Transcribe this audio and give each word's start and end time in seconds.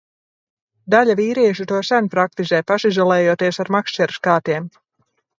Daļa 0.93 1.15
vīriešu 1.19 1.67
to 1.71 1.81
sen 1.89 2.07
praktizē, 2.15 2.61
pašizolējoties 2.71 3.61
ar 3.65 3.71
makšķeres 3.75 4.17
kātiem. 4.29 4.65